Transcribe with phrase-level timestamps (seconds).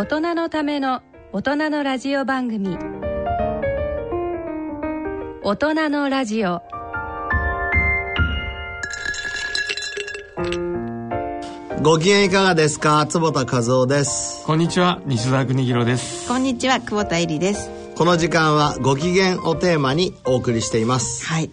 [0.00, 2.78] 大人のための大人のラジオ番組。
[5.42, 6.62] 大人のラジオ。
[11.82, 13.04] ご機嫌いかがですか？
[13.06, 14.42] 坪田和夫です。
[14.46, 16.26] こんにちは西澤邦弘です。
[16.26, 17.68] こんにちは久保田恵里です。
[17.94, 21.26] この時間はご機嫌をテーマにお送りしています。
[21.26, 21.50] はい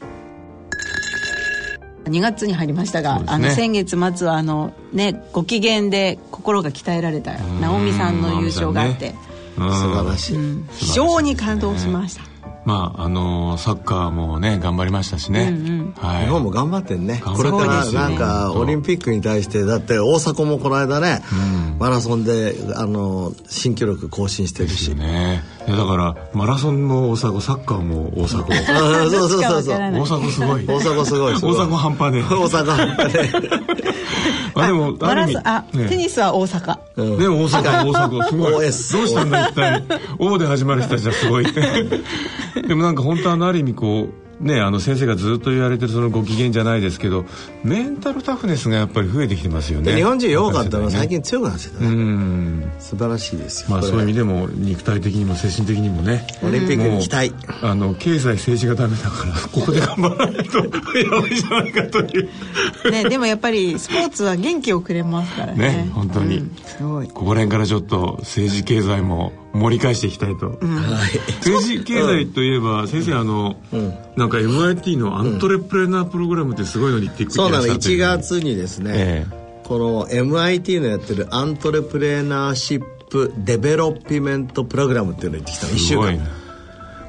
[2.08, 9.16] 2月に入りましたが、ね、あの先月末はあのねご機嫌で心が鍛えられた直美さんの優勝があって、ね、
[9.58, 12.22] 素晴らしい、うん、非常に感動しました、
[12.68, 15.92] まああのサッカーもね頑張りましたしね、うんうん。
[15.94, 17.22] はい、日本も頑張ってんね。
[17.24, 24.94] これからなんかオリンピックに対してだって大迫もこの間ね、うん、マラソンであの新記録更新してるし。
[24.96, 28.56] ねだからマラソンも大迫サッカーも大迫
[29.10, 29.78] そうそうそうそう。
[29.78, 30.66] 大迫すごい。
[30.66, 33.30] 大迫すごい大迫半端ね大迫半端ね
[34.56, 38.52] あでもある意味あ、ね、テニスは大阪、うん、でも大阪大阪すごい。
[38.58, 39.84] どうしたんだ一体。
[40.20, 41.46] O で始まる人たちはすごい。
[41.46, 47.26] でもなんか本当あのある意味こうね、あの先生がずっと言われてるそのご機嫌じゃないですけど
[47.64, 49.96] メンタルタフネスがやっぱり増えてきてますよね。
[49.96, 52.72] 日本人弱かったのは最近強くなってたねうん。
[52.78, 56.28] 素晴らしいですよ、まあ、そういう意味でも肉体的にも精神的にもね。
[56.44, 57.34] オリンピックに期待。
[57.64, 62.92] あの経済政治がダメだからここで頑張らないとやばいじゃないかという。
[62.92, 65.86] ねでもやっぱりスポーツは元気をくれますからね。
[65.86, 67.08] ね本当に、うん、すごい。
[67.08, 85.74] ここら辺からちょっと政治経済も盛り返していきたいと、うん、政治経済といえば、先生あの、うん、なんか MIT のアントレプレナープログラムってすごいのに言ってくれそうなの1月にですね、えー、この MIT のやってるアントレプレナーシップデベロッピメントプログラムっていうのを言ってきたの。
[85.74, 86.48] 1週間。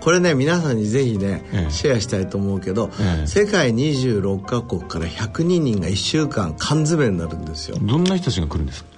[0.00, 7.77] これね皆さんにぜひね、ええ、シェアしたいと思うけど、え、世界26カ国から102人が1週間缶詰になるんですよ。
[7.81, 8.97] どんな人たちが来るんですか？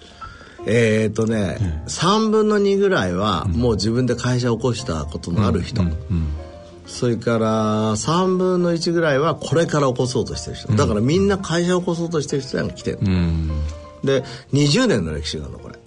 [0.66, 5.82] えっ、ー、とね、うん、3分の2ぐらいはもう自分で会社を起こしたことのある人、
[6.86, 10.72] それから3分の1ぐらいはこれから起こそうとしてる人。
[10.74, 12.98] だからみんな会社を起こそうとしてる人が来てる、
[14.04, 14.22] で
[14.52, 15.52] 20年の歴史がある。
[15.52, 15.78] のこれ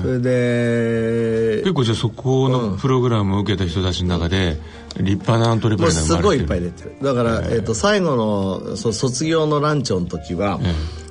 [0.00, 4.58] それで結構じゃあそこのプログラムを受けた人たちの中で
[4.96, 6.96] 立派なアントレプレナーすごいいっぱい出てる。
[7.02, 10.60] だから、えー、と最後のそ卒業のランチョンの時は、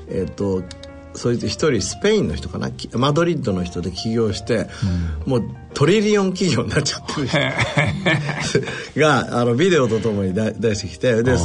[0.10, 0.64] えっ、ー、と
[1.16, 2.70] そいつ一人スペインの人かな？
[2.94, 4.68] マドリッドの人で起業して、
[5.26, 5.44] うん、もう
[5.74, 7.40] トリリオン企業になっちゃってる人。
[9.00, 11.36] があのビデオとともに出してきてで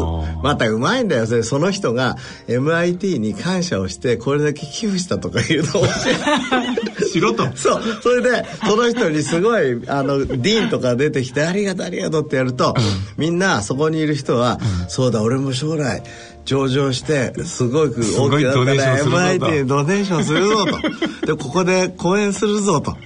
[0.43, 1.27] またうまいんだよ。
[1.43, 5.87] その人が MIT に感謝をしてこれだけ寄付したとかいうのを
[7.11, 7.49] しろと。
[7.55, 7.83] そう。
[8.03, 12.83] それでその人にすごいあのディーンとか出てきて「ありがとうありがとう」ってやると、うん、
[13.17, 16.03] みんなそこにいる人は「うん、そうだ俺も将来
[16.49, 20.79] 上場してすごく大きなったら MIT にドネーションするぞと。
[21.27, 22.97] でここで講演するぞと。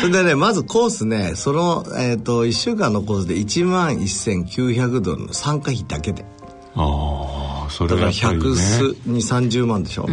[0.00, 6.26] それでねまずコースねその、えーと、1週間のコースで1万1900ドルの参加費だけで。
[6.74, 10.06] ああそれだから100数に30万でしょ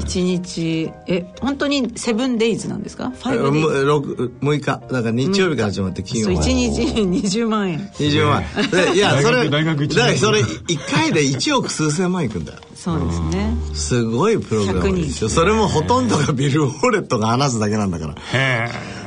[0.00, 4.64] 1日え本当にセブンデイズなんですか？6, 6日。
[4.64, 6.36] だから日曜日から始まって金曜日。
[6.36, 7.78] 1日20万円。
[7.78, 8.42] 20万。
[8.88, 12.58] 円いやそれ大学だからそれ1回で1億数千万いくんだよ。
[12.74, 13.54] そうですね。
[13.74, 18.14] すごいプログラムですよそれもほとんどがビル・ウォレットが話すだけなんだから。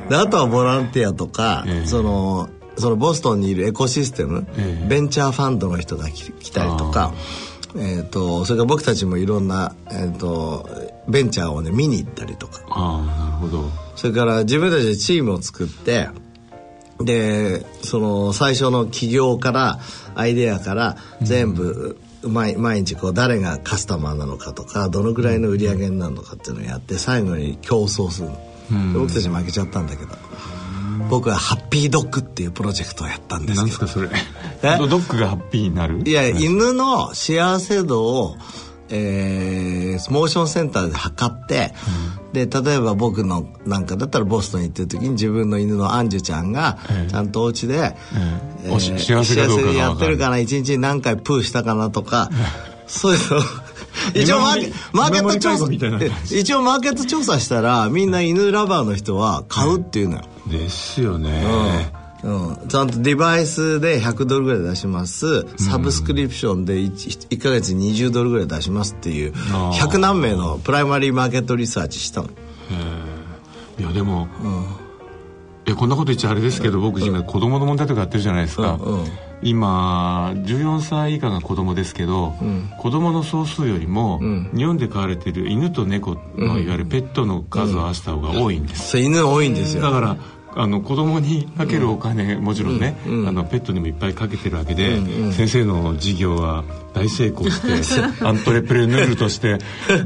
[0.09, 4.47] であとはボランティアとかそのそのボストンにいるエコシステム、
[4.87, 7.13] ベンチャーファンドの人が来たりとか
[7.75, 10.67] えーと、それから僕たちもいろんな、えーと、
[11.07, 12.61] ベンチャーをね見に行ったりとか。
[12.69, 13.69] あなるほど。
[13.95, 16.09] それから自分たちでチームを作って
[16.99, 19.79] でその最初の起業から
[20.15, 28.37] アイデアから全部、うん、毎毎日こう誰がカスタマーなのかとかどのぐらいの売り上げになるのかっていうのをやって最後に競争するの、
[28.71, 30.11] うん、僕たち負けちゃったんだけど。
[31.09, 33.61] 僕はハッピードッグっていうプロジェクトをやったんですけど。
[33.61, 34.09] 何ですかそれ？
[34.87, 36.01] ドッグがハッピーになる？
[36.05, 38.35] いや犬の幸せ度を
[38.89, 41.73] えー、モーションセンターで測って、
[42.27, 46.77] うん、で例えば僕のなんかだったらボストンに行ってる時に自分の犬のアンジュちゃんが
[47.09, 47.95] ちゃんとお家で、え
[48.65, 48.69] え。
[48.69, 52.29] ー、幸せにやってるかな一日に何回プーしたかなとか
[52.85, 53.41] そういうの。
[54.13, 61.91] 一応マーケマーケット調査一応マーケット調査したらみんな犬ラバーの人は買うっていうのよ、ですよね、
[62.23, 62.49] うん。
[62.49, 65.45] うん、ちゃんとデバイスで100ドルぐらい出します。
[65.57, 72.29] サブスクリプションで 1, 1ヶ月に20ドルぐらい出しますっていう100何名のプライマリーマーケットリサーチしたの。
[73.79, 74.82] いやでも、うん
[75.65, 79.07] えこんなこと言っちゃあれですけど、僕今子供の問題とかやってるじゃないですか、うんうん、
[79.41, 89.83] 今14歳以下が子供ですけど、うん、子供の総数よりも、うん、日本で飼われてる犬と猫のいわゆるペットの数を合わせた方が多いんです、うん、犬多いんですよ。
[89.83, 90.17] だから
[90.55, 94.99] あの子供にかけるお金、もちろんね、あのペットにもいっぱいかけてるわけで、
[95.31, 96.63] 先生の事業は
[96.93, 99.57] 大成功して アントレプレヌールとして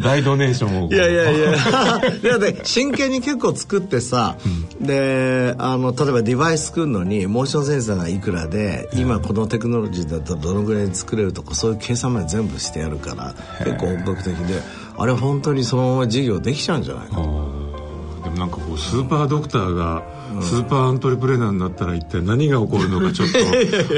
[0.02, 0.90] 大ドネーションを。
[0.90, 1.52] いやいやいや。
[2.24, 4.38] いやで真剣に結構作ってさ、
[4.80, 13.36] うん、であの例えばデバイス作るのにモーションセンサーがいくらで、今このテクノロジーだったらどのぐらい作れるとかそういう計算まで全部してやるから
[13.66, 14.62] 結構本格的で
[14.98, 20.04] あれ本当にそのまま事業できちゃうんじゃないかでもなんかこうスーパードクターが
[20.42, 23.28] スーパーアントレプレナーになったら一体何が起こるのかちょっ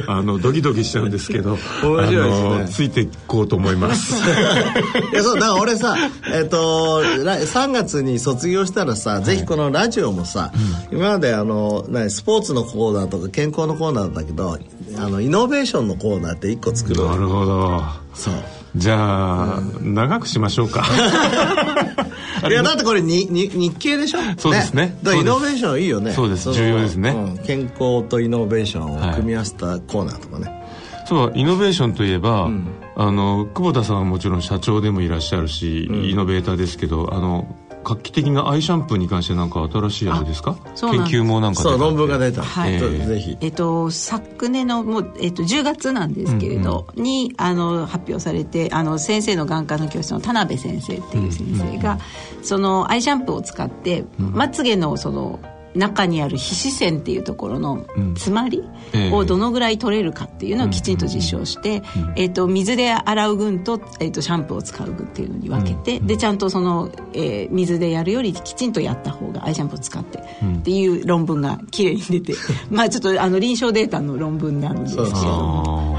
[0.05, 2.67] と あのドキドキしちゃうんですけど面白いですね。
[2.69, 4.15] ついていこうと思います。
[5.11, 5.95] いやそうだから俺さ
[6.31, 10.51] えっ、ー、と3月に卒業したらさ、はい、ぜひこのラジオもさ、
[10.91, 14.57] うん、今まであのスポーツのコーナーとか健康のコーナーだけど
[14.97, 17.83] あのイノベーションのコーナーって1個作るなるほど。
[18.13, 18.33] そう
[18.75, 20.85] じゃあ、うん、長くしましょうか。
[22.47, 24.19] いやだってこれにに日経でしょ？
[24.37, 24.97] そうですね。
[25.03, 26.11] だイノベーションいいよね。
[26.13, 26.53] そうです。
[26.53, 37.47] 重要ですね、うん、健康とイノベーションを組み合わせたコーナーとかね、はい、そうイノベーションといえば、うん、あの久保田さんはもちろん社長でもいらっしゃるし、うん、イノベーターですけどあの
[37.83, 40.57] 画期的なアイシャンプーに関して何か新しいあれですか？
[40.75, 51.95] 研究もなんかそう論文が出た、はい、えー、ぜひ、えっと、昨年のもう、えっと、10月なんですけれど、うんうん、にあの発表されてあの先生の眼科の教室の田辺先生っていう先生が、う
[52.35, 55.39] んうん、そのアイシャンプーを使って、まつげのその
[55.79, 58.63] 中にある皮脂腺っていうところの詰まり
[59.11, 61.81] をどのぐらい取れるかっていうのをきちんと実証して、
[62.15, 72.33] えー、と水で洗う群と,、えー、とシャンプーを使う群っていうのに分けて、でちゃんとその、えー、水でやるよりきちんとやった方がアイシャンプーを使ってっていう論文がきれいに出て
[72.69, 75.09] まあちょっとあの臨床データの論文なんですけど。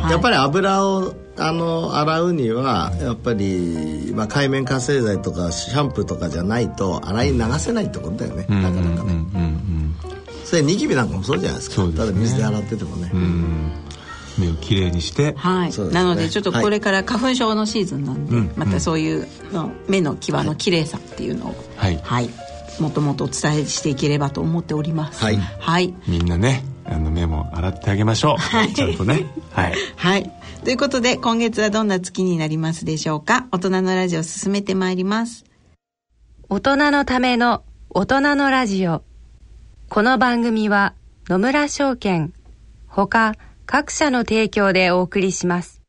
[0.00, 9.04] はい、やっぱり油をあの洗うにはやっぱり、まあ、海面活性剤とかシャンプーとかじゃないと洗い流せないってことだよね、なかなか。
[9.04, 9.24] ね、
[10.44, 13.10] それニキビなんかもそうじゃないですか、ね、ただ水で洗っててもね、
[14.38, 15.34] 目をきれいにして。
[15.36, 22.30] はい、ね、なのでちょっとこれから花粉症のシーズンなんで、はい、またそういうの目の際の綺麗さっていうのをはい、はい、
[22.80, 25.24] もともとお伝えしていければと思っております。
[25.24, 29.26] はい、はい、みんなねあの目も洗ってあげましょう、はい、ちゃんとね。
[29.52, 33.48] はい、 はいということで、今月はどんな月になりますでしょうか？
[33.50, 35.46] 大人のラジオ進めてまいります。
[36.50, 39.02] 大人のための大人のラジオ。
[39.88, 40.94] この番組は
[41.28, 42.34] 野村証券、
[42.86, 45.80] ほか各社の提供でお送りします。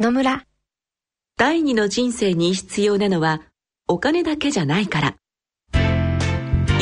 [0.00, 0.44] 野村。
[1.36, 3.42] 第二の人生に必要なのは
[3.86, 5.16] お金だけじゃないから。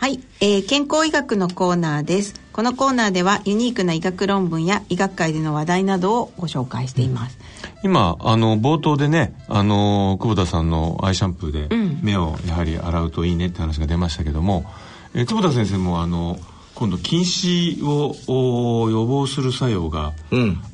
[0.00, 2.40] はい、えー、健康医学のコーナーです。
[2.54, 7.38] このコーナーではユニークな医学論文や医学界での話題などをご紹介しています、
[7.84, 11.68] 今あの冒頭でねあの久保田さんのアイシャンプーで
[12.02, 14.64] 目をやはり洗うといいねって話が出ましたけども、
[15.12, 16.38] うん、え久保田先生もあの
[16.76, 20.14] 今度近視を予防する作用が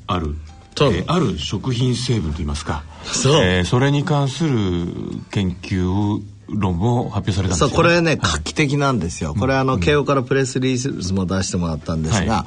[0.06, 0.30] ある、う。
[0.30, 0.40] ん
[0.82, 2.84] えー、ある食品成分といいますか。
[3.02, 4.86] そ,、えー、それに関する
[5.32, 12.46] 研究論文を発表されたんですよ、ね、そうこれね画期的なんですよ、これあの、慶応からプレスリリースも出してもらったんですが、はい、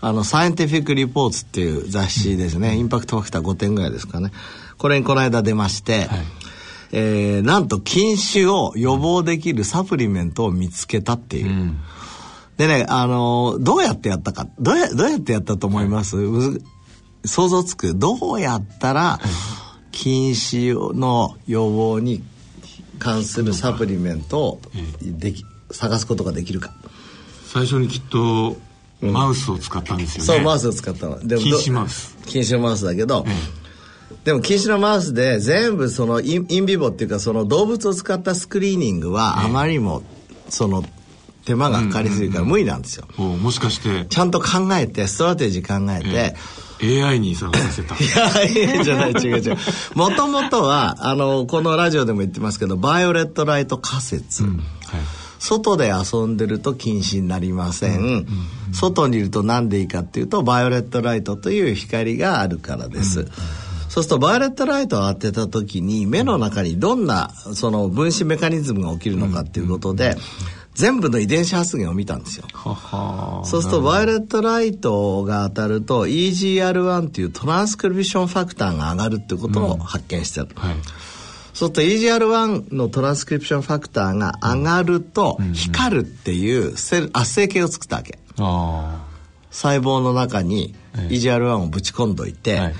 [0.00, 4.32] あのサイエンティフィック・リポーツっていう雑誌ですね、インパクトファクター5点ぐらいですかね。
[4.78, 6.18] これにこの間出まして、はい、
[6.92, 11.80] えー、なんと禁酒を予防できるサプリメントを見つけたっていう、うん、
[12.56, 16.60] でねあのどうやってやったかどうやどうやってやったと思います、はい、
[17.24, 17.94] 想像つく？
[17.94, 19.20] どうやったら、
[19.90, 22.22] 禁止の予防に
[23.04, 24.60] 関するサプリメントを
[25.02, 26.72] でき探すことができるか。
[27.46, 28.56] 最初にきっと
[29.02, 31.18] マウスを使ったんですよね、そうマウスを使ったの。
[31.24, 32.16] でも禁止マウス。
[32.24, 33.26] 禁止のマウスだけど、
[34.24, 40.02] でも禁止のマウスで全部そのインインビボっていうかその動物を使ったスクリーニングはあまりにも
[40.48, 40.82] その
[41.44, 44.06] 手間がかかりすぎるから無理なんですよ、もしかして。
[44.08, 46.34] ちゃんと考えて strategy 考えて、
[46.82, 49.56] AI に探させたいや、いいんじゃない、違う違う。
[49.94, 54.44] もともとは、あの、このラジオでも言ってますけど、 violet light 仮説。
[54.44, 54.52] はい
[55.44, 58.26] 外で遊んでると近視になりません。
[58.72, 63.26] 外にいると何でいいかっていうと、 violet light という光があるからです。
[63.90, 70.16] そうすると、 violet light を当てた時に、目の中にどんな、その分子メカニズムが起きるのかっていうことで、
[70.74, 72.46] 全部の遺伝子発現を見たんですよ。
[72.52, 73.44] はは。
[73.44, 80.48] そうすると、 violet light が当たると、EGR1 っていうトランスクリプションファクターが上がるってことを発見してる。
[80.56, 80.74] はい。
[81.54, 88.18] そうすると EGR1 のトランスクリプションファクターが上がると、光るっていう cell assay 系を作ったわけ。
[88.38, 89.06] あ
[89.50, 91.14] 細胞の中にええ。
[91.14, 92.74] EGR1 をぶち込んどいて、はい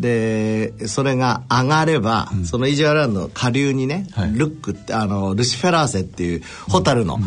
[0.00, 4.32] でそれが上がれば、その EGR1 の下流にね、はい。
[4.32, 7.18] luc ってあのルシフェラーゼっていうホタルの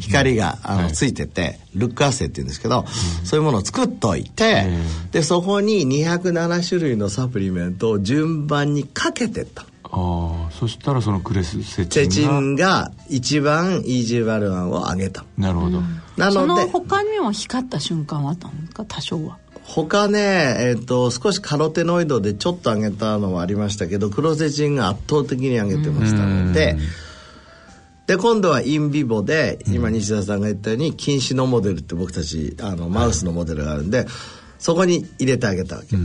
[0.00, 0.92] 光が、あのはい。
[0.92, 2.84] ついててルックアーセっていうんですけど、
[3.24, 4.66] そういうものを作っといて、
[5.10, 9.64] でそこに207種類のサプリメントを順番にかけてった。
[9.94, 15.24] ああそしたらそのクレスセチチェチンがンが一番 EGR1 を上げた。
[15.36, 15.82] なるほど、
[16.16, 18.86] そのなので他にも光った瞬間はあったんですか？
[18.86, 26.76] 多少は他ね、えっと少しカロテノイドでちょっと上げたのはありましたけどクロセチンが圧倒的に上げてましたので
[28.06, 34.06] で今度はインビボで今西田さんが言ったように禁止のモデルって僕たちあのマウスのモデルがあるんで、
[34.58, 35.96] そこに入れてあげたわけ、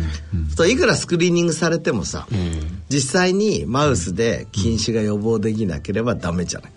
[0.56, 2.28] そういくらスクリーニングされてもさ、
[2.90, 6.72] 実際にマウスで禁止が予防できなければダメじゃない、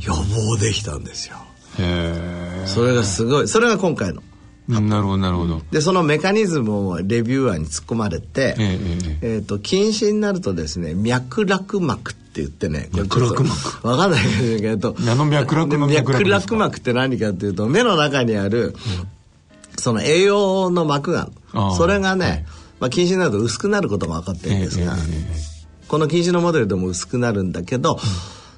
[0.00, 1.36] 予防できたんですよ。
[1.78, 4.22] へそれがすごいそれが今回の。
[4.22, 4.35] え
[4.68, 5.62] なるほどなるほど。
[5.70, 8.78] でそのメカニズムをレビューアーに突っ込まれて、えええ
[9.22, 13.86] ええーと禁止になるとですね脈絡膜って言ってね脈絡膜？
[13.88, 14.96] わかんないけど。
[14.98, 18.74] あの脈絡の脈絡膜って何かっていうと目の中にある、
[19.76, 21.28] その栄養の膜が
[21.76, 22.44] それがね、はい。
[22.78, 25.56] まあ、近視になると薄くなることが分かってるんですが、ええええ
[25.88, 27.98] この近視のモデルでも薄くなるんだけど、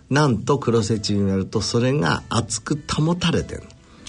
[0.09, 3.65] なんとクロセチンにするとそれが厚く保たれてる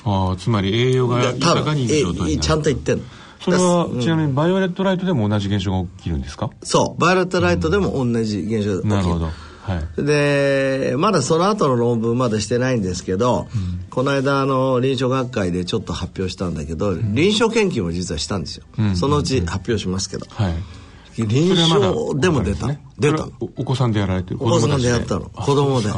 [0.05, 3.03] ああつまり栄養が多豊かにいる状態ちゃんと言ってんの。
[3.41, 4.01] それは、うん。
[4.01, 6.49] ちなみに violet light でも同じ現象が起きるんですか？
[6.61, 7.01] そう。
[7.01, 8.89] violet light でも同じ現象が起きる。
[8.89, 9.25] なるほど。
[9.25, 9.31] は
[9.97, 10.03] い。
[10.03, 13.47] でまだその後の論文まだしてないんですけど、
[13.91, 18.95] この間あの臨床学会でちょっと発表したんだけど、臨床研究も実はしたんですよ、ん。
[18.95, 20.55] そのうち発表しますけど、はい。
[21.17, 22.81] 臨床でも出た、ね。
[22.97, 23.27] 出た。
[23.39, 24.37] おお子さんでやられてる？
[24.41, 25.29] お子さんでやったの。
[25.29, 25.89] 子供で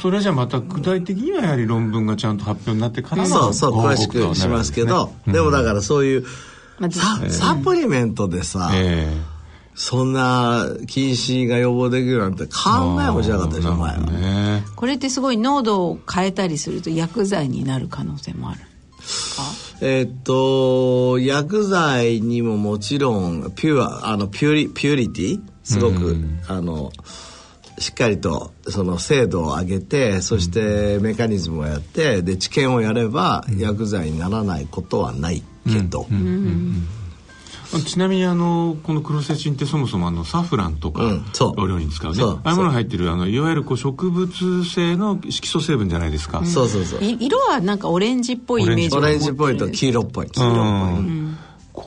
[0.00, 6.24] それじゃまた具体的にはやはり論文がちゃんと発表になってからのそうそう詳しくしますけどとなるわけでもだからそういう
[6.78, 9.40] まあササプリメントでさ、ええ。
[9.74, 12.50] そんな禁止が予防できるなんて考
[13.00, 14.64] えもしなかったでしょ前は、ね。
[14.76, 18.60] これってすごい濃度を変えたりすると薬剤になる可能性もある
[19.80, 25.40] えっと薬剤にももちろんピュアあのピュリピュリティ？
[25.62, 26.16] すごく、
[26.48, 26.90] あの
[27.80, 36.06] しっかりとその精度を上げてそしてメカニズムをやってで治験をやれば薬剤にならないことはないけど、
[37.86, 41.60] ちなみにあのこのクロセチンってそもそもあのサフランとかうんそう。
[41.60, 47.02] お料理に使うね、ああいうものに入ってるあのいわゆるこう植物性の色素成分じゃないですか、そうそうそう。
[47.02, 50.30] い色はなんかオレンジっぽいイメージオレンジっぽいと黄色っぽい。
[50.30, 51.38] 黄色っぽい、うん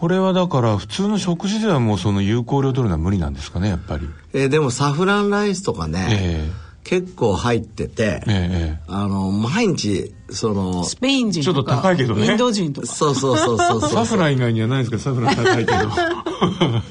[0.04, 4.10] これはだから普通の食事ではもうその有効量取るのは無理なんですかねやっぱり。
[4.34, 6.52] えーでもサフランライスとかね、え
[6.84, 8.28] 結構入ってて、ええ。
[8.28, 12.32] えあの毎日そのスペイン人とかちょっと高いけどね。
[12.32, 12.88] インド人とか。
[12.88, 13.90] そうそうそうそうそう。
[13.92, 15.78] サフラン以外にはないですかサフラン高いけど。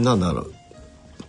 [0.02, 0.54] なんだろう。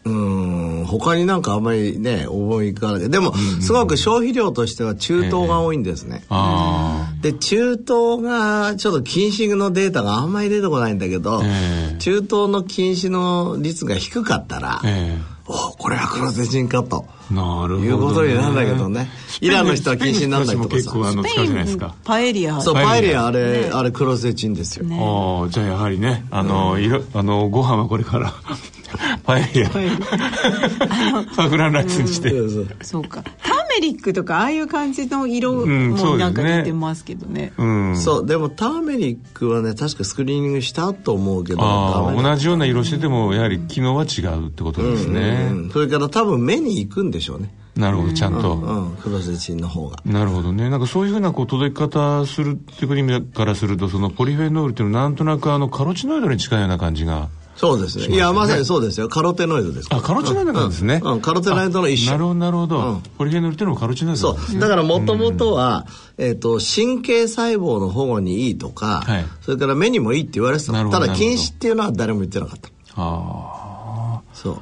[0.06, 0.59] うーん
[0.90, 3.10] 他になんかあんまりね思い浮かない。
[3.10, 11.98] でもすごく消費量としては中東が多いんですね、あで中東がちょっと禁止のデータがあんまり出てこないんだけど、ええ。
[12.00, 15.18] 中東の禁止の率が低かったら、あえ。
[15.52, 17.06] おこれはクロゼチンかと。
[17.32, 19.10] えなるほど、ね、いうことになるんだけどね。
[19.42, 20.92] イランの人は禁止にならないとかさ。
[20.92, 22.62] スペインパエリア。
[22.62, 23.26] そうパエリア。
[23.26, 28.34] あれ、あれクロゼチンですよ、ああじゃあやはりねあの、いろあのご飯はこれから
[29.24, 29.70] パエリア。
[31.34, 32.32] サフランライスにして、
[32.82, 33.24] そうか。
[33.24, 36.12] ターメメリックとかああいう感じの色うんそうですね。
[36.12, 37.98] もなんか似てますけどね,、うん。
[37.98, 47.54] そうでもターメリックはね確かスクリーニングしたと思うけど同じような色しててもやはり機能は違うってことですね、うんそれから多分目に行くんでしょうね。
[47.76, 49.98] なるほどちゃんと、うんクロゼチンの方が。
[50.04, 50.70] なるほどね。
[50.70, 57.30] なんかそういうふうなこう届き方するっていう意味からするとそのポリフェノールっていうのはなんとなくあのカロチノイドに近いような感じが
[57.60, 58.16] そうですね。
[58.16, 59.10] いやまさにそうですよ。
[59.10, 59.90] カロテノイドです。
[59.92, 61.12] あカロチノイドなんですね、うん。
[61.14, 61.22] うん。
[61.22, 62.16] カロテノイドの一種。
[62.16, 63.02] あなるほどなるほど、うん。
[63.18, 64.60] ポリフェノールっていうのもカロチノイドそう。
[64.60, 65.86] だからもともとは、
[66.18, 69.26] えっと神経細胞の保護にいいとか、はい。
[69.42, 70.72] それから目にもいいって言われてた。
[70.72, 72.70] ただ禁止っていうのは誰も言ってなかった。
[72.96, 74.62] ああそう。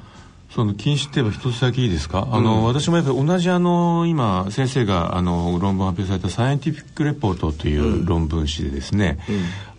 [0.49, 9.19] その禁止って言えば一つだけいいですか、あの私もやっぱり同じあの今先生があの論文発表された「サイエンティフィック・レポート」という論文誌でですね、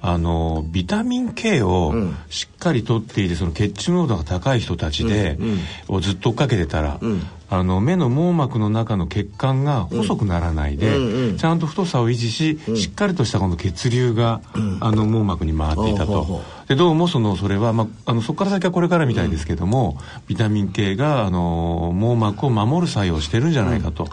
[0.00, 1.92] あのビタミン K を
[2.30, 5.38] しっかりとっていてその血中濃度が高い人たちで、
[5.88, 7.00] をずっと追っかけてたら、
[7.50, 14.40] あの目の網膜の中の血管が細くならないで、ちゃんと太さを維持し、しっかりとしたこの血流が、
[14.80, 16.42] あの網膜に回っていたと。
[16.68, 24.06] でどうもそのそれは、まあ、あのそこから先はこれからみたいですけども、ビタミン系があの網膜を守る作用をしてるんじゃないかと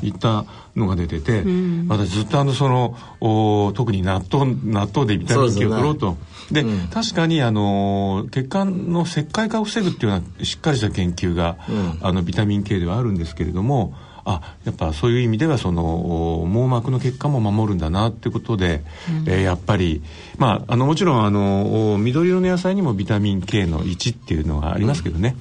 [0.00, 0.44] いった
[0.76, 1.42] のが出てて、
[1.88, 6.16] 私ずっとあのそのお特に納豆納豆でビタミン系を取ろうと。
[6.52, 11.58] で確かにあの血管の石灰化を防ぐっていうようなしっかりした研究が、
[12.00, 13.94] あのビタミン系ではあるんですけれども
[14.24, 18.82] あやっぱそういう意味ではそのお網膜の血管も守るんだなってことで、
[19.26, 20.02] えーやっぱり
[20.36, 25.36] まああのもちろんあのお緑色の野菜にもビタミン K の1っていうのがありますけどね、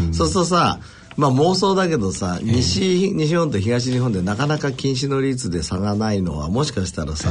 [0.00, 0.14] うん。
[0.14, 0.80] そうするとさ
[1.16, 7.30] まあ妄想だけどさ、西西日本と東日本でなかなか禁止の率で差がないのはもしかしたらさ、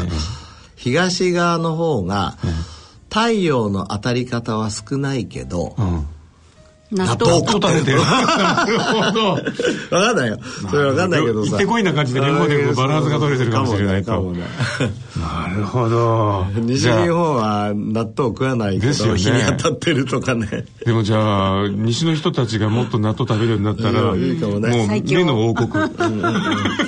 [0.76, 2.38] 東側の方が、
[3.10, 6.08] 太陽の当たり方は少ないけど、うん
[6.92, 8.00] 納納豆豆食べてる。
[8.04, 9.28] なるほど。
[9.96, 10.38] わかんないよ。
[10.70, 11.52] それわかんないけどさ。
[11.52, 14.12] 行ってこいな感じで両方でバランスが取れてるかもしれないと。
[14.12, 16.46] なるほど。
[16.56, 19.20] 西じゃあ日本は納豆食わないけど、ですよね。
[19.20, 20.66] 日に当たってるとかね。
[20.86, 24.70] でもじゃあ西の人たちがもっと納豆食べるようになったら、うんいいかもね。
[24.70, 25.70] もう目の王国。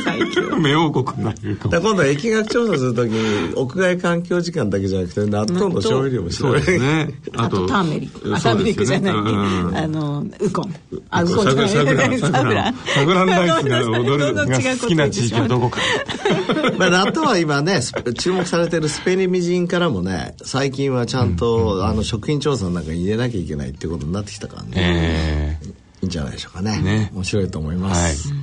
[0.03, 0.57] 最強。
[0.57, 1.71] 目王国になるかも。
[1.71, 7.13] だから今度は疫学調査するときに屋外環境時間だけじゃなくて納豆の消費量も調べそうですね。
[7.35, 8.35] あとターメリック。
[8.35, 9.77] あターメリックじゃない、うん。
[9.77, 10.75] あのウコン。
[11.09, 11.45] あウコン。
[11.45, 11.69] じゃない。
[11.69, 12.19] サグラン。
[12.19, 12.75] サグラン。
[12.75, 13.27] サグラン。
[13.27, 14.33] ライスが踊る。
[14.33, 15.79] が好きな地域はどこか。
[16.77, 25.67] まあ、納豆は今ね、ス注目されてるスペニミジンからもね、最近はちゃんと、あの食品調査の中に入れなきゃいけないっていうことになってきたからね、ええ。
[26.01, 26.79] いいんじゃないでしょうかね。
[26.79, 27.11] ね。
[27.13, 28.13] 面白いと思いまはい。
[28.13, 28.33] す。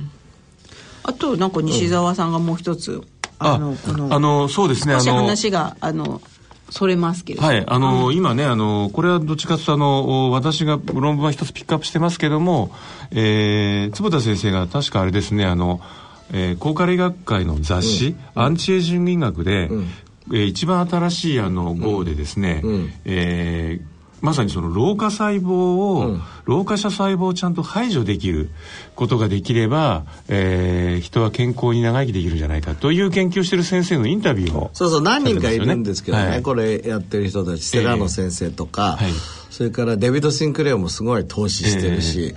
[1.03, 3.01] あとなんか西澤さんがもう一つ、
[3.39, 6.21] ああのこのあのそうですねあの話があの
[6.71, 7.45] それますけれど。
[7.45, 12.71] もはい、あの、今ね、あの、これはどっちかというと、あの、お私が論文は一つピックアップしてますけども、
[13.11, 15.81] えー、坪田先生が確かあれですね、あの、
[16.31, 19.85] えー、高カレ学会の雑誌、アンチエイジング医学で、えー
[20.29, 22.93] 一番新しいあの号でですね、ん。
[23.03, 23.90] えー
[24.21, 28.49] まさにその老化細胞を、老化者細胞をちゃんと排除できる
[28.95, 39.13] ことができれば、えー人は健康に長生きできるんじゃないかという研究をしている先生のインタビューをそうそう、何人かいるんですけどね、はいこれやってる人たち、ステラノ先生とか、ええはい。
[39.49, 42.35] それからデビッド・シンクレアもすごい投資してるし、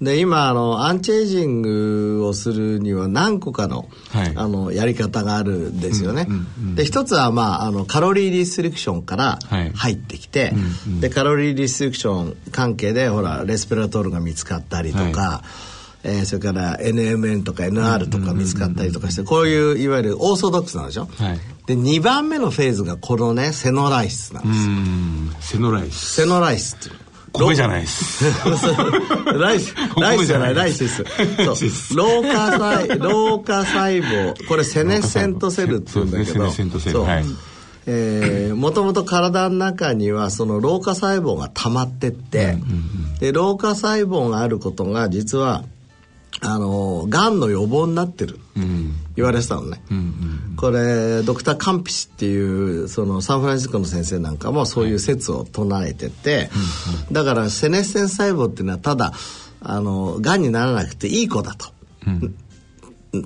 [0.00, 4.32] で今あのアンチエイジングをするには何個かの,、はい。
[4.34, 6.26] あのやり方があるんですよね、
[6.74, 9.70] で一つは、まあ、あの calorie restriction からはい。
[9.74, 10.52] 入ってきて、
[11.00, 15.44] で calorie restriction 関係でほらレスベラトロールが見つかったりとか、は
[16.02, 21.38] えーそれから NMN とか NR とか見つかったりとかして、こういういわゆるオーソドックスなんでしょ、はい。
[21.66, 26.14] で2番目のフェーズがこのね senolysis なんですセノライス。
[26.22, 26.94] senolysis っていう
[27.34, 28.24] 米 じゃないです。
[29.38, 31.96] rice rice じゃない lysis そう。
[31.96, 36.32] 老化細老化細胞これ senescent cell って言うんだけど。
[36.32, 37.04] senescent cell そう。
[37.04, 37.24] はい。
[37.86, 42.56] えーもともと体の中にはその老化細胞が溜まってって、
[43.20, 45.64] で老化細胞があることが実は
[46.40, 48.38] あのがんの予防になってる、
[49.16, 49.80] 言われてたのね、
[50.56, 56.50] これドクター・カンピシっていうそのサンフランシスコの先生なんかもそういう説を唱えてて、
[57.12, 59.12] だからセネッセン細胞っていうのはただ
[59.60, 61.72] あのがんにならなくていい子だと、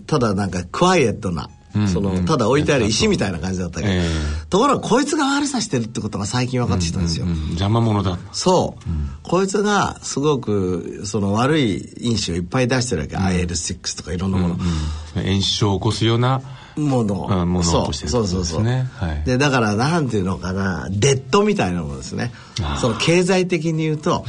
[0.07, 1.49] ただなんかクワイエットな、
[1.93, 4.03] そのただ置いてある石みたいな感じだったけど、え
[4.49, 14.57] ところがこいつが悪さしてるってことが最近分かってきたんですよ、うん邪魔者だそう、こいつがすごくその悪い因子をいっぱい出してるわけ、IL6 とかいろんなもの、
[15.15, 16.41] 炎症を起こすような
[16.79, 17.27] もの。
[17.31, 18.27] あものをそう起こしてるそう。
[18.27, 19.27] そうそう、はい。
[19.27, 20.89] でだからなんていうのかな。
[20.91, 22.33] デッドみたいなものですね。
[22.81, 24.25] その経済的に言うと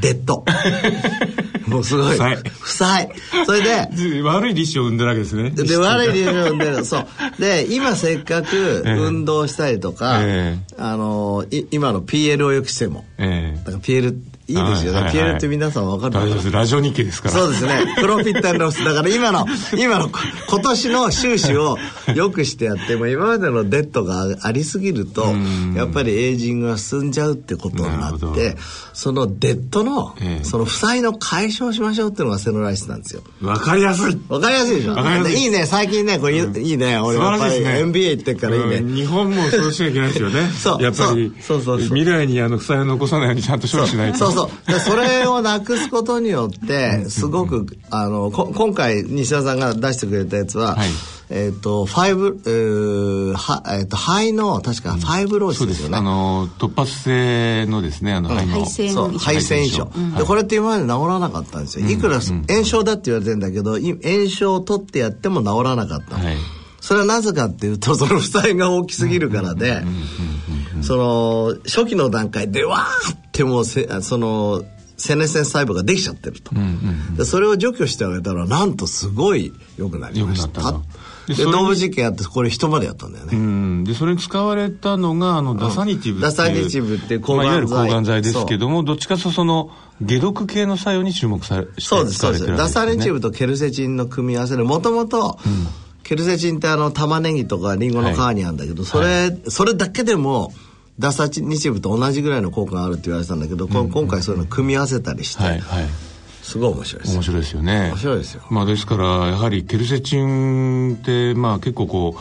[0.00, 0.44] デッド
[1.70, 2.10] もうすごい。
[2.10, 3.10] 負債負債。
[3.46, 5.50] それで、で 悪い利子を生んでるわけですね。
[5.50, 7.06] で、悪い理由なんで、そう。
[7.38, 8.92] で、今せっかくええ。
[8.94, 13.64] 運動したりとか、えあの、い今の PL をよくしても、ええ。
[13.64, 14.16] だから PL、
[14.50, 14.92] いいですよ。
[14.92, 15.00] ね。
[15.00, 15.32] はいはいはい。
[15.34, 16.14] PL って皆さんわかる。
[16.14, 17.34] 大丈夫ですラジオ日経ですから。
[17.34, 17.94] そうですね。
[18.00, 18.84] プロフィットロス。
[18.84, 19.46] だから今の、
[19.78, 20.08] 今の、
[20.48, 21.78] 今年の収支を
[22.14, 25.34] 良くしてやっても、今までのデッドがありすぎると、
[25.74, 28.56] やっぱりエイジングが進んじゃうってことになって、
[28.92, 30.44] そのデッドの、ええ。
[30.44, 33.22] その負債の解消しましょうっていうのがセノライスなんですよ。
[33.42, 34.18] わかりやすい。
[34.28, 34.94] わかりやすいでしょ？
[35.28, 35.42] い。
[35.42, 36.98] いいね、最近ね、これいいいいね。
[36.98, 37.80] 俺素やっぱり晴らしいですね。
[37.80, 38.76] MBA 行ってっからいいね。
[38.76, 38.94] うん。
[38.94, 40.50] 日本もそうしなきゃいけないですよね。
[40.58, 40.82] そう。
[40.82, 41.88] やっぱりそうそうそう。
[41.88, 44.18] そう未来にあの負債を残さないようにちゃんと処理しないと。
[44.18, 44.39] そうそう。
[44.66, 50.88] でそれをなくすことによって、すごく、あの、こ今回、西田さんが出してくれたやつは、はい。
[51.32, 55.96] えっ、と、ファイブ、えーは、えっ、と、肺の、確かファイブローシそうでスですよね。
[55.96, 55.98] す。
[56.00, 58.46] あの突発性のですねあの肺
[58.94, 59.06] の。
[59.06, 60.18] う、肺腺炎症。
[60.18, 61.88] で、これって今まで治らなかったんですよ。
[61.88, 66.18] いくら炎症だって言われてるんだけど、い炎症を取ってやっても治らなかった。
[66.18, 66.24] の。
[66.24, 66.36] はい。
[66.80, 69.82] それはなぜかっていうと、その負債が大きすぎるからで、
[70.82, 74.62] その、初期の段階でわーってもうせ、その、
[74.96, 76.52] セネセン細胞ができちゃってると。
[77.16, 80.80] でそれを除去してあげたら、なんとすごい良くなりました。
[81.26, 83.36] で動物実験やって、これ人までやったんだよね。
[83.36, 89.70] うん、でそれに使われたのがあのダサニティブっていう、ダサニティブっていう抗まあ、いわゆるがん剤抗がん剤ですけどもどっちかとその
[90.06, 92.44] 解毒系の作用に注目されしてそうです、そうです。
[92.44, 95.38] 使われてるわけです、ダサね、レチブとケルセチンの組み合わせで、もともと、
[96.02, 100.52] ケルセチンってあの、玉ねぎとかリンゴの皮にあるんだけど、それ、それだけでも、
[101.00, 105.86] ダサニチブと同じぐらいの効果があるって言われてたんだけど、こ今回そういうの組み合わせたりして、はいはい。
[106.42, 107.22] すごい面白いです面。
[107.22, 107.88] 白いですよね。
[107.88, 108.42] 面白いですよ。
[108.50, 112.20] まあ、ですからやはりケルセチンってまあ結構こう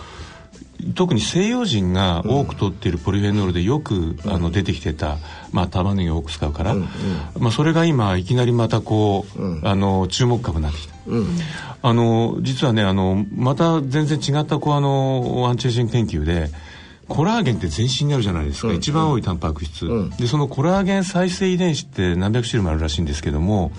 [0.96, 5.18] 特に西洋人が多く取っているポリフェノールでよく、あの出てきてた、
[5.52, 6.74] まあ、玉ねぎを多く使うから、
[7.38, 10.94] まあ、それが今いきなりまたこう、あの注目株になってきた、
[11.82, 16.50] あの実はねあのまた全然違ったこうあのアンチエイジング研究で
[17.10, 23.72] コラーゲンって全身にあるじゃないですか、一番多いタンパク質、でそのコラーゲン再生遺伝子って何百種類もあるらしいんですけども、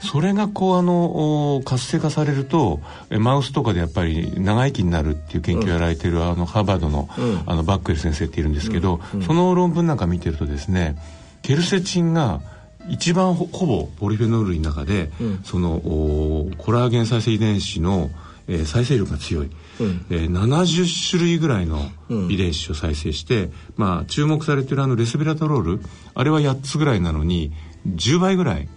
[0.00, 7.08] それがこうあのお活性化されるとえマウスとかでやっぱり長生きになるっていう研究をやられてる、あのハーバードの,、
[7.46, 10.96] あのバックエル先生っているんですけど、その論文なんか見てるとですね
[11.42, 12.40] ケルセチンが
[12.86, 15.10] 一番ほほぼポリフェノールの中で、
[15.42, 18.10] そのおコラーゲン再生遺伝子の、
[18.48, 21.90] えー再生力が強い、えー70種類ぐらいの
[22.28, 25.80] 遺伝子を再生して、まあ、注目されてるあのレスベラトロール
[26.14, 27.52] あれは8つぐらいなのに
[27.88, 28.68] 10倍ぐらい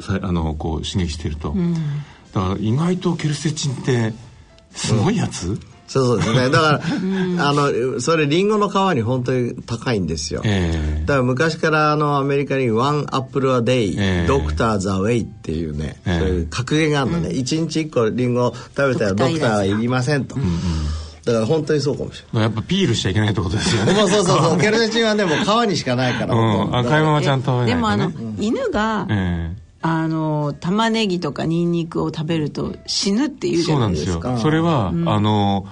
[0.00, 1.54] さあのこう刺激してると、
[2.32, 4.12] だから意外とケルセチンって
[4.70, 6.50] すごいやつ、そうそうですね。
[6.50, 6.80] だから、
[7.48, 10.42] あの、それリンゴの皮に本当に高いんですよ。
[10.44, 11.00] ええ。
[11.06, 14.26] だから昔からあのアメリカにワンアップルアデイ、ええ。
[14.26, 16.18] ドクターザウェイっていうね、ええ。
[16.18, 17.30] そういう格言があるのね。
[17.30, 20.36] 一、日一個リンゴ食べたらドクターはいりませんと。
[21.24, 23.94] だから本当にそうかもしれやっぱピールしちゃいけないってことですよね。
[23.94, 24.60] そうそうそう。
[24.60, 26.34] ケルセチンはね、もう皮にしかないから。
[26.34, 35.64] うん、赤いままちゃんと食べないと、ね、でもあの、犬が、ええあの玉ねぎとかニンニクを食べると死ぬっていうじゃないですすかそれは、あの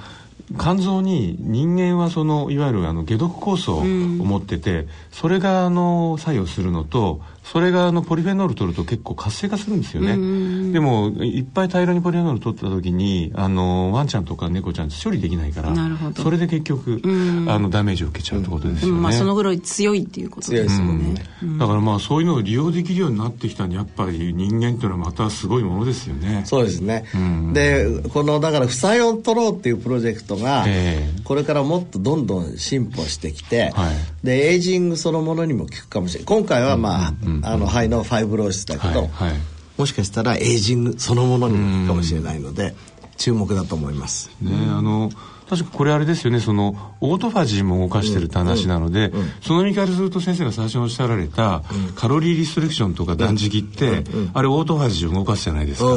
[0.57, 15.75] 肝臓に人間はそのいわゆるあの解毒酵素を持ってて、それがあの作用するのとそれがあのポリフェノール取ると結構活性化するんですよね、でもいっぱい大量にポリフェノール取った時にあのワンちゃんとか猫ちゃん処理できないから
[16.17, 17.03] それで結局、
[17.49, 19.03] あのダメージを受けちゃうってことですよね、うん。
[19.03, 21.15] まあ、そのぐらい強いっていうことですよね、
[21.59, 26.43] だからまあそういうのを利用できるようになってきたやっぱり人間っていうのはまたすごいものですよね。
[26.47, 27.05] そうですね、
[27.53, 31.23] でこのだから負債を取ろうっていうプロジェクトが、ええ。
[31.25, 33.95] これからもっとどんどん進歩してきて、はい。
[34.27, 36.27] でエイジングそのものにも効くかもしれない。
[36.27, 39.33] 今回はまあ,、あの肺の fibrosis だけど、はいはい。
[39.77, 42.75] もしかしたらエイジングそのものにも効くかもしれないので、
[43.17, 44.31] 注目だと思います。
[44.41, 45.11] ね、あの
[45.49, 51.63] 確かこれあれですよねそのオートファジーも動かしてるって話なので、その意味からすると先生が最初におっしゃられた、
[51.97, 55.89] カロリーリストレクションとか断食って、あれオートファジーを動かすじゃないですか、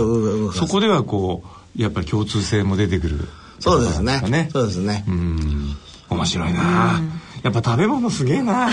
[0.54, 1.44] そこではこ
[1.78, 3.28] うやっぱり共通性も出てくる
[3.60, 4.50] そうですね。
[4.52, 5.76] そうですね、うん。
[6.10, 7.02] 面白いな、
[7.44, 8.70] やっぱ食べ物すげえな。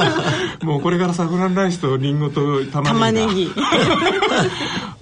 [0.62, 3.50] もうこれからサフランライスとリンゴと玉ねぎだ玉ねぎ。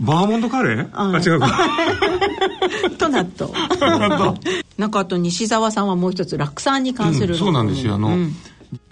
[0.01, 1.59] バーモントカレー、あ違うか。
[2.99, 3.53] と納豆
[4.79, 7.95] なんかあと西澤さんはもう一つ酪酸に関する、うんそうなんですよ。
[7.95, 8.17] あの、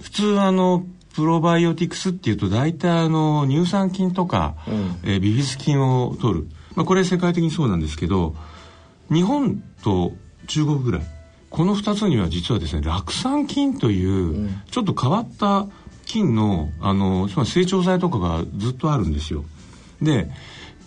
[0.01, 4.55] 普通あのプロバイオティクスっていうと大体あの乳酸菌とか、
[5.03, 8.35] えービフィズ菌を取る、まあ、これ世界的にそうなんですけど
[9.13, 10.13] 日本と
[10.47, 11.03] 中国ぐらい
[11.55, 15.69] この2つには実はですね酪酸菌という、ちょっと変わった
[16.05, 19.45] 菌のあのつまり成長剤とかがずっとあるんですよ。
[20.03, 20.29] で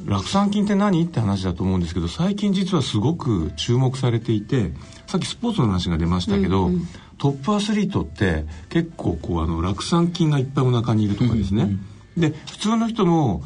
[0.06, 4.74] 酪酸菌って何って話だと思うんですけど最近実はすごく注目されていて
[5.08, 11.70] さっきスポーツの話が出ましたけど、うんうん、トップアスリートって結構こうあの酪酸菌がいっぱいお腹にいるとかですね、うん
[12.18, 13.42] うん、で普通の人も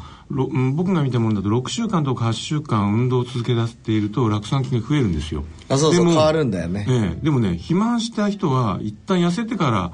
[0.74, 5.44] 僕が見たものだと6週間とか8週間運動を続け出していると酪酸菌が増えるんですよ。
[5.70, 9.92] あそうそう変わるんだよね、ええ、でもね肥満した人は一旦痩せてから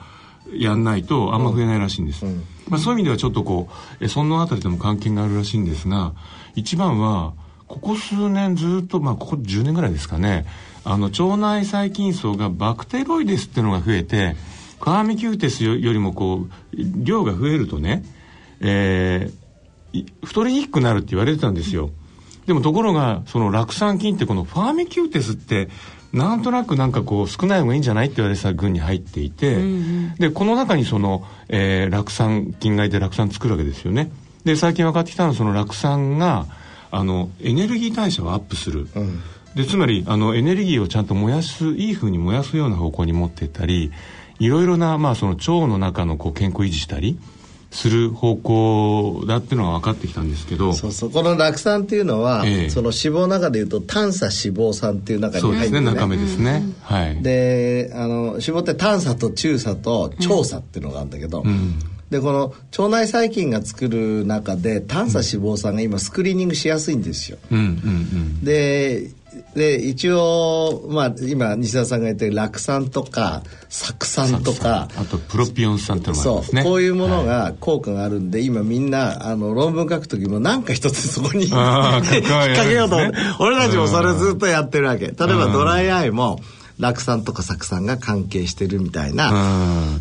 [0.54, 3.69] やんないとあんま増えないらしいんです、うん、まあ、そういう意味ではちょっとこ
[4.00, 6.13] うそのあたりでも関係があるらしいんですが
[6.56, 7.34] 一番は
[7.67, 10.45] ここ数年ずっとまあここ10年ぐらいですかね
[10.84, 14.36] あの腸内細菌層がバクテロイデスっていうのが増えて
[14.80, 18.04] カーミキューテスよりもこう量が増えるとね、
[18.62, 19.47] えー、
[20.23, 21.91] 太りにくくなるって言われてたんですよ。
[22.45, 25.69] でもところがその酪酸菌ってこのファーミキューテスって
[26.13, 34.12] なんとなくなんかこう少ない方がいいんじゃないって言われてた群に入っていて、うんうん、でこの中にその、えー、酪酸菌がいて酪酸作るわけですよね。
[34.45, 36.45] で最近分かってきたのはその酪酸が
[36.89, 39.21] あのエネルギー代謝をアップする、うん、
[39.56, 43.91] でつまりあのエネルギーをちゃんと燃やすいいふうに燃やすような方向に持っていったり
[44.39, 47.19] いろいろな、まあ、その腸の中のこう健康維持したり
[47.78, 51.12] する方向だっていうのは分かってきたんですけどそうそう。
[51.12, 55.94] この酪酸っていうのは、えその脂肪の中でいうと短鎖脂肪酸っていう中に入って、ね、そうですね。
[55.94, 57.22] 中身ですね、はい。
[57.22, 67.38] であの脂肪って短鎖と中鎖と長鎖っていうのがあるんだけど、うんでこの腸内細菌が作る中で短鎖脂肪酸が今スクリーニングしやすいんですよ。
[67.52, 69.10] うんうんうん、で
[69.54, 76.62] で一応、まあ、今西田さんが言ってる酪酸とか酢酸とかあとプロピオン酸ってのもありますね。
[76.62, 82.02] そうこういうものが効果があるんで、はい、今みんなあの論文書く時も何か一つそこに引っ掛
[82.63, 85.08] けようと思って、俺たちもそれずっとやってるわけ。
[85.08, 86.39] 例えばドライアイも、
[86.80, 89.32] 酪酸とか酢酸が関係してるみたいな、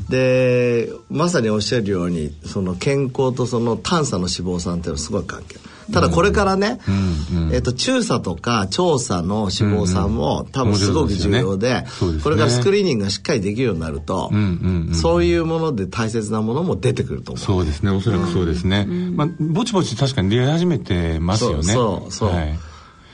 [0.08, 5.56] でまさにおっしゃるようにその健康とその炭素の脂肪酸っていうのはすごい関係。
[5.92, 11.86] ただこれからね、うんうん、えーと、中鎖とか調査の脂肪酸も多分すごく重要でね、
[12.24, 17.92] これからスクリーニングがしっかりできるようになると、うんうんうん、そういうもので大切なものも出てくると思う、そうですね。
[17.92, 21.62] おそらくそうですね、まあぼちぼち確かに出始めてますよね。
[21.62, 22.58] そうそうそう、はい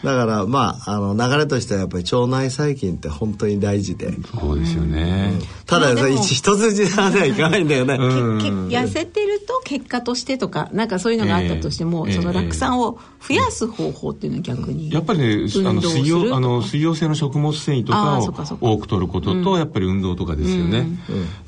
[0.02, 4.12] だからまああの流れとしてはやっぱり腸内細菌って本当に大事で。
[4.12, 18.18] そうですよね、うん、ただ一筋縄ではいかないんだよね、痩せてると結果としてとかなんかそういうのがあったとしても、えー、その酪酸を増やす方法っていうのは逆に、やっぱりねあの水溶あの水溶性の食物繊維とか
[18.60, 20.86] を多く取ることと、やっぱり運動とかですよね、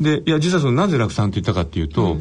[0.00, 2.18] でいや実はそのなぜ酪酸って言ったかっていうと、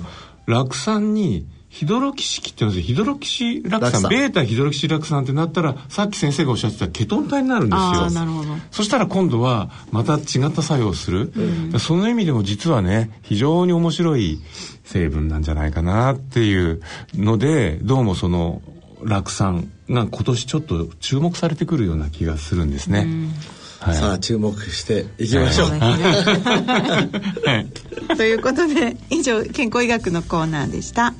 [0.47, 2.87] 酪酸にヒドロキシ基って言うんですよ。
[2.87, 8.11] ヒドロキシラク酸、ベータヒドロキシラク酸ってなったら、さっき先生がおっしゃってたケトン体になるんですよ。
[8.11, 8.49] なるほど。
[8.69, 11.31] そしたら今度はまた違った作用をする。
[11.35, 14.39] うん、その意味でも実はね、非常に面白い
[14.83, 16.79] 成分なんじゃないかなっていう
[17.15, 18.61] ので、どうもその
[19.03, 22.99] 酪酸が今年ちょっと注目されてくるような気がするんですね。
[22.99, 23.33] うん
[23.79, 25.69] はい、さあ注目していきましょう。
[25.69, 27.67] はい、
[28.15, 31.15] ということで以上健康医学のコーナーでした。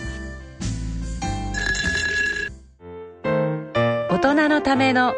[4.24, 5.16] 人のための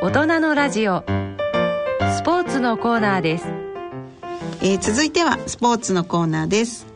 [0.00, 1.04] 大人のラジオ。
[2.16, 3.44] スポーツのコーナーです、
[4.62, 6.86] えー、続いてはスポーツのコーナーです。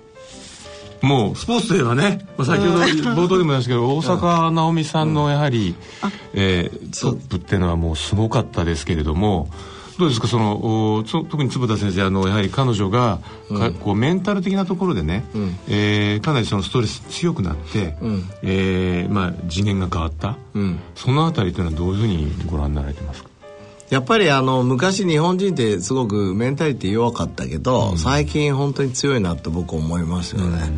[1.02, 9.50] もうスポーツといえばね、まあ、先ほど冒頭でも言いましたけど大坂なおみさんのやはり、うん、えー、トップっていうのはもうすごかったですけれども
[10.00, 23.30] どうですかその特に坪田先生あのやはり彼女が、うん、こうメンタル的なところでね、うん、えー、かなりそのストレス強くなって、うん、えー、まあ、次元が変わった、うん、そのあたりというのはどういうふうにご覧になられてますか？
[23.90, 30.72] やっぱりあの昔日本人ってすごくメンタリティ弱かったけど、最近本当に強いなって僕思いますよね。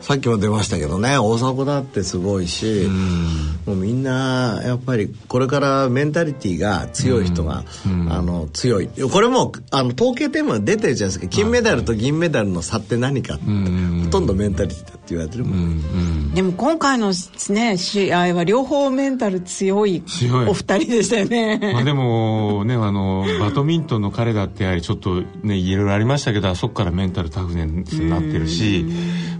[0.00, 3.26] さっきも出ましたけどね大迫だってすごいし、うん、
[3.66, 8.88] もうみんなやっぱりこれからメンタリティーが強い人が、うん、あの強い。
[8.88, 11.28] これもあの統計テーマ出てるじゃないですか。
[11.28, 17.12] 金メダルと銀メダルの差って何かって、うん、ほとんどメンタリティーだって言われてるもん、でも今回の
[17.50, 20.02] ね試合は両方メンタル強い
[20.48, 28.86] お二人でしたよね、まあ、でもねあのバドミントンの彼だってやはりちょっとねいろいろありましたけどあそこからメンタルタフネスになってるし、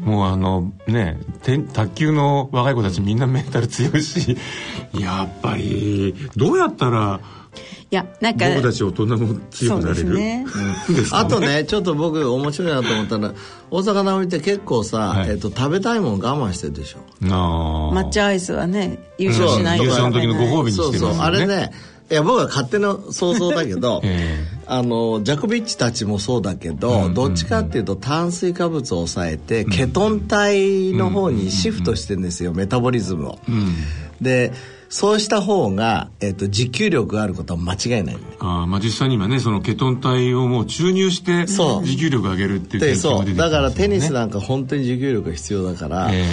[0.01, 4.37] もうあのね卓球の若い子たちみんなメンタル強いし
[4.99, 7.21] やっぱりどうやったら
[7.93, 10.47] いやなんか僕たち大人も強くなれる、ね。
[11.11, 13.35] あとねちょっと僕面白いなと思ったら
[13.69, 17.01] 大阪なおみって結構さ、はい、えっと、食べたいもん我慢してるでしょ。
[17.25, 20.99] あ抹茶アイスはね優勝しないと、優勝の時のご褒美にしてますよね。
[20.99, 21.73] そうそうあれね
[22.11, 33.39] いや僕は勝手な想像だけど、 えー、あのジャコビッチたちもそうだけど、どっちかっていうと炭水化物を抑えて、ケトン体の方にシフトしてるんですよ、メタボリズムを。
[34.21, 34.53] で
[34.89, 46.25] そうした方が、えっと、持久力があることは間違いないあまあ実際に今ねそのケトン体をもう注入して持久力を上げるっていう研究も出てきて、ね、だからテニスなんか本当に持久力が必要だから、え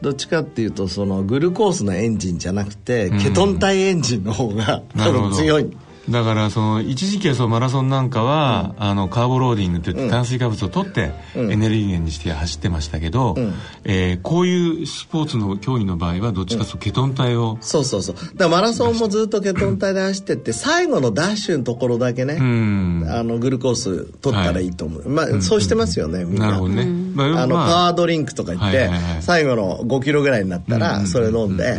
[0.00, 5.70] ー、どっちかっていうとそのグルコースのエンジンじゃなくて、ケトン体エンジンの方が多分強い。
[6.10, 18.16] だからその一時期はそうマラソンなんかは、うん、あのカーボローディングって言って炭水化物を取ってエネルギー源にして走ってましたけど、うん、えー、こういうスポーツの競技の場合はどっちかというとケトン体を、うん、そうそうそう。
[18.16, 26.46] だからマラソンもずっとケトン体で走ってって最後のダッシュのところだけね、うん、あのグルコース取ったらいいと思う、はい、まあそうしてますよね、みんな。
[26.46, 27.46] なるほどね、まあ、あ。
[27.46, 31.78] の、パワードリンクとか言って、はいはいはい、最後の5キロぐらいになったらそれ飲んで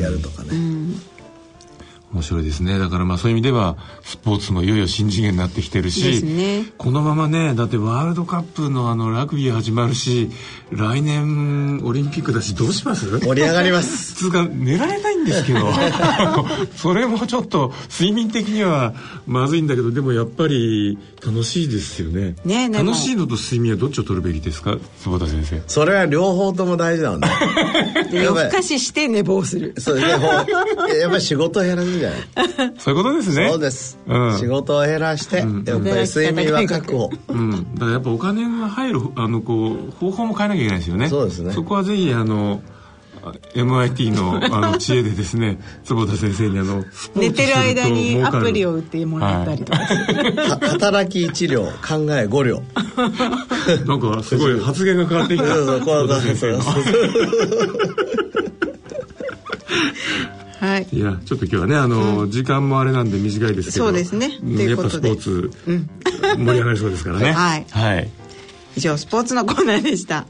[0.00, 0.50] やるとかね、
[2.12, 2.78] 面白いですね。
[2.78, 10.30] だからまあそういう意味ではスポーツもいよいよ新次元になってきてるし、ね、このままねだってワールドカップのあのラグビー始まるし
[10.72, 13.20] 来年オリンピックだしどうします？
[13.20, 14.14] 盛り上がります。
[14.14, 15.60] つうか寝られないんですけど。
[16.76, 18.94] それもちょっと睡眠的には
[19.26, 22.34] まずいんだけどでもやっぱり楽しいですよね。
[22.44, 24.76] ね楽しいのと睡眠はどっちを取るべきですか？
[25.02, 25.62] 坪田先生。
[25.68, 27.28] それは両方とも大事なんだ。
[28.12, 29.74] 夜更かしして寝坊する。
[29.78, 30.16] そうねや
[31.06, 32.20] っぱり仕事を減らすじゃない。
[32.78, 33.48] そういうことですね。
[33.48, 41.08] そうです、うん、仕事を減らして、やっぱり睡眠は確保、うん、だからやっぱお金が入るあのこう方法も変えなきゃいけないですよね。
[41.08, 41.52] そうですね。
[41.52, 42.60] そこはぜひあの
[43.54, 46.84] MIT のあの知恵でですね 坪田先生にあの
[47.14, 52.62] 寝てる間にアプリを打ってもらったりとか、 はい、働き1両考え5両。
[53.86, 55.54] なんかすごい発言が変わってきた。
[55.54, 56.60] そうそうこう先生の
[60.60, 64.28] はい、いやちょっと今日はねあの、うん、時間もあれなんで短いですけどそうですね。
[64.42, 65.88] やっぱスポーツ、うん、
[66.36, 67.32] 盛り上がりそうですからね。
[67.32, 68.10] はい、はい、
[68.76, 70.26] 以上スポーツのコーナーでした。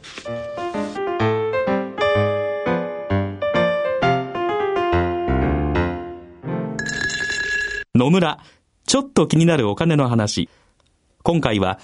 [7.96, 8.38] 野村
[8.86, 10.48] ちょっと気になるお金の話。
[11.24, 11.80] 今回は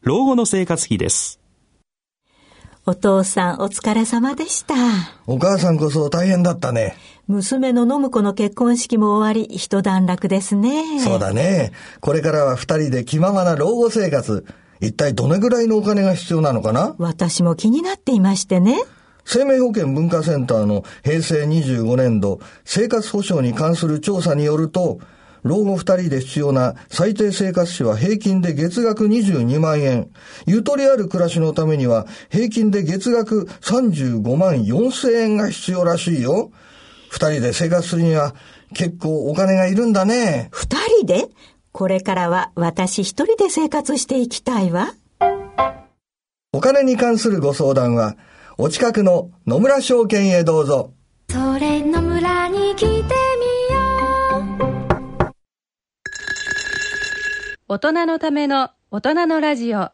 [0.00, 1.41] 老後の生活費です
[2.84, 4.74] お父さんお疲れ様でした。
[5.28, 6.96] お母さんこそ大変だったね。
[7.28, 10.98] 娘の信子の結婚式も終わり、一段落ですね。
[10.98, 11.70] そうだね。
[12.00, 14.44] これからは二人で気ままな老後生活。
[14.80, 16.96] 一体どれぐらいのお金が必要なのかな？
[16.98, 18.82] 私も気になっていましてね。
[19.24, 24.98] 生命保険文化センターの平成25年度生活保障に関する調査によると、
[25.42, 30.10] 老後二人で必要な最低生活費は平均で月額22万円。
[30.46, 36.50] ゆとりある暮らしのためには平均で月額35万4千円が必要らしいよ。
[37.10, 38.34] 二人で生活するには
[38.74, 40.48] 結構お金がいるんだね。
[40.52, 41.28] 二人で？
[41.72, 44.94] これからは私一人で生活していきたいわ。
[46.52, 48.16] お金に関するご相談は、
[48.58, 50.92] お近くの野村証券へどうぞ。
[51.30, 53.14] それ野村に来て
[57.72, 59.78] 大人のための大人のラジオ。
[59.78, 59.92] は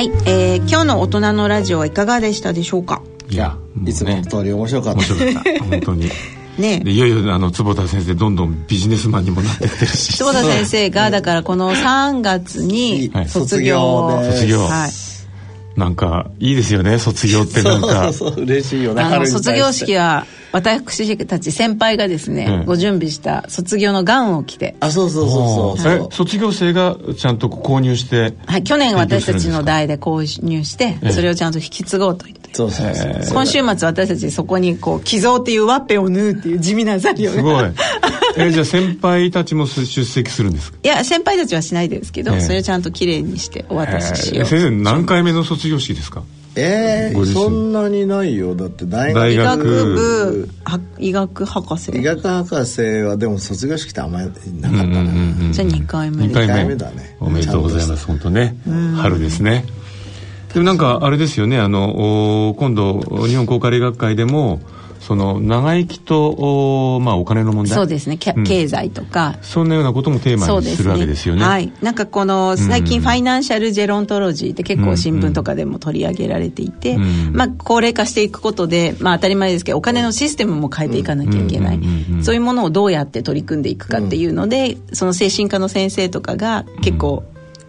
[0.00, 3.00] い、えー、今日の大人のラジオはいかがでしたでしょうか？
[3.28, 3.56] いや、
[3.86, 6.10] いつもの通り面白かった、面白かった本当に。
[6.58, 10.14] ね、いよいよあの坪田先生どんどんビジネスマンにもなってってるし。
[10.18, 15.03] 坪田先生がだからこの3月に卒業、卒業、はい
[15.76, 18.12] なんかいいですよね卒業ってなんか。
[18.14, 24.76] そうそう嬉しいよねあの卒業式は私たち先輩がですね、うん、ご準備した卒業のガウンを着て。
[24.80, 33.12] あそうそうそうそう、はい、卒業生がちゃんと購入してはい去年私たちの代で購入してそれをちゃんと引き継ごうと言ってそうそうそう。
[33.30, 37.64] 今週末私たちそこにこう寄贈っていうワッペンを縫うっていう地味な作業すごい。
[38.36, 40.78] えじゃあ先輩たちも出席するんですか？
[40.82, 46.22] いや先輩たちはしないですけど、それをちゃんときれいにしてお渡ししよう、先生何回目の卒業式ですか？
[46.56, 48.54] ええー、そんなにないよ。
[48.54, 49.32] だって大学。
[49.32, 50.48] 医学部
[50.98, 51.90] 医学博士。
[51.90, 55.10] 医学博士はでも卒業式ってあんまりなかったな、うんう
[55.42, 57.16] んうん、じゃあ2回目2回目だね。
[57.18, 58.06] おめでとうございます。
[58.06, 58.56] 本当ね。
[58.96, 59.64] 春ですね
[60.54, 64.60] でもなんかあれですよねあの今度日本公開医学会でも
[65.04, 66.30] その長生きと
[66.96, 67.74] お,、まあ、お金の問題。
[67.74, 69.36] そうですね、うん、経済とか。
[69.42, 71.70] そんなようなこともテーマにするわけですよね、ね、はい。
[71.82, 77.32] なんかこの最近ファイナンシャルジェロントロジーって結構新聞とかでも取り上げられていて、うん。
[77.34, 81.80] まあ、高齢化していくことで、まあ、当たり前ですけどお金のシステムも変えていかなきゃいけない、
[82.22, 87.24] そういうものをどうやって取り組んでいくかっていうので、その精神科の先生とかが結構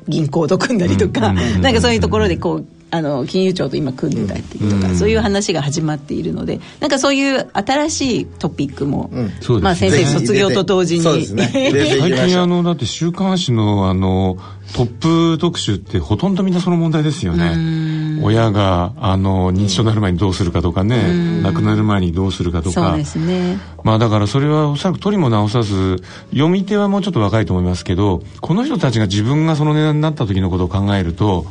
[0.08, 11.50] 銀行と組んだりとか、なんかそういうところでこうあの金融庁と今組んでたりとか、うん、そういう話が始まっているのでなんかそういう新しいトピックも、うん、まあ、先生卒業と同時に、ね、
[12.00, 14.38] 最近あのだって週刊誌のあの
[14.74, 18.22] トップ特集ってほとんどみんなその問題ですよね。
[18.22, 22.90] 親があの認知症になる前にどうするかとかね亡くなる前にどうするかとか。
[22.90, 23.58] そうですね。
[23.84, 31.46] まあだからそれはおそらく取りも直さず読み手はもうちょっと若いと思いますけどこの人たちが自分がその値段になった時のことを考えると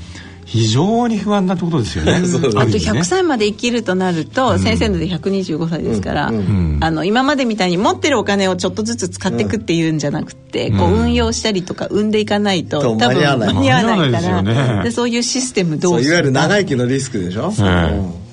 [0.44, 2.12] 非常に不安なってことですよね。
[2.56, 17.52] あと100歳まで生きるとなると、うん、先生ので125歳ですから、うん、あの今までみたいに持ってるお金をちょっとずつ使っていくっていうんじゃなくて、こう運用したりとか生んでいかないと、多分間に合わないから、ね、でそういうシステムどうするいわゆる長生きのリスクでしょ？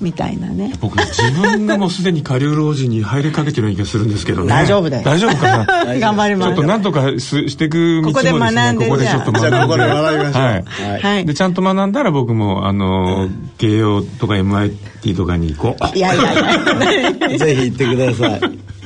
[0.02, 0.72] みたいなね。
[0.80, 4.48] 僕自分がもうすでに下流老人に入りかけてるような気がするんですけどね。
[4.50, 5.02] 大丈夫だよ。
[5.04, 5.94] 大丈夫かな？
[5.98, 6.48] 頑張ります。
[6.48, 8.38] ちょっとなんとかすしていく道もですね。
[8.38, 9.50] ここで学んでここでちょっと学んで。
[9.50, 10.42] じゃあここで学びましょう。
[10.42, 11.00] はい。
[11.00, 13.28] はい、でちゃんと学んだら僕もあのの
[13.58, 15.96] 慶応とか MIT とかに行こう。
[15.96, 17.38] いやいやいや。
[17.38, 18.40] ぜひ行ってください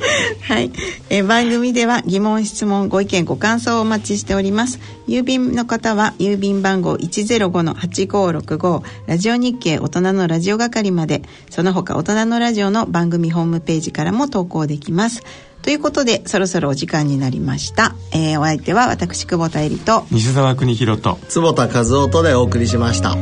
[0.41, 0.71] はい、
[1.09, 4.79] え番組では疑問質問ご意見ご感想をお待ちしております。
[5.07, 11.21] 郵便の方は郵便番号105-8565ラジオ日経大人のラジオ係まで。
[11.49, 15.23] その他大人のラジオの番組ホームページからも投稿できます。
[15.61, 20.05] ということでそろそろお時間になりました、えー、お相手は私久保田恵里と。
[20.11, 21.17] 西澤邦弘と。
[21.27, 23.17] 坪田和夫とでお送りしました。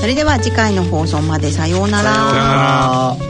[0.00, 3.29] それでは次回の放送までさようなら